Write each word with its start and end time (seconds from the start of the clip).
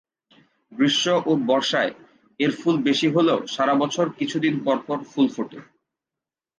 গ্রীষ্ম 0.71 1.15
ও 1.25 1.31
বর্ষায় 1.49 1.91
এর 2.39 2.51
ফুল 2.59 2.75
বেশি 2.83 3.07
হলেও 3.07 3.39
সারা 3.47 3.73
বছর 3.75 4.05
কিছু 4.19 4.37
দিন 4.39 4.55
পরপর 4.65 4.97
ফুল 5.11 5.27
ফোটে। 5.35 5.59